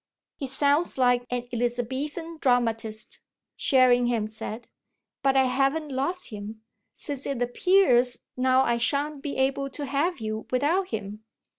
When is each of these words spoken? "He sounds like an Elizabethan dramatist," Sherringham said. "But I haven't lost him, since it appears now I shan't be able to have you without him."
"He 0.35 0.47
sounds 0.47 0.97
like 0.97 1.27
an 1.29 1.47
Elizabethan 1.53 2.39
dramatist," 2.39 3.19
Sherringham 3.55 4.25
said. 4.25 4.67
"But 5.21 5.37
I 5.37 5.43
haven't 5.43 5.91
lost 5.91 6.31
him, 6.31 6.63
since 6.95 7.27
it 7.27 7.39
appears 7.39 8.17
now 8.35 8.63
I 8.63 8.77
shan't 8.77 9.21
be 9.21 9.35
able 9.37 9.69
to 9.69 9.85
have 9.85 10.19
you 10.19 10.47
without 10.49 10.87
him." 10.87 11.23